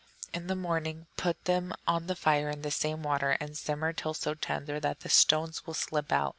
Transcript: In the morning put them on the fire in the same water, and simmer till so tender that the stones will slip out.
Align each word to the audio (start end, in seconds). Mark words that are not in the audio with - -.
In 0.33 0.47
the 0.47 0.55
morning 0.55 1.05
put 1.15 1.45
them 1.45 1.73
on 1.85 2.07
the 2.07 2.15
fire 2.15 2.49
in 2.49 2.63
the 2.63 2.71
same 2.71 3.03
water, 3.03 3.37
and 3.39 3.55
simmer 3.55 3.93
till 3.93 4.15
so 4.15 4.33
tender 4.33 4.79
that 4.79 5.01
the 5.01 5.09
stones 5.09 5.67
will 5.67 5.75
slip 5.75 6.11
out. 6.11 6.29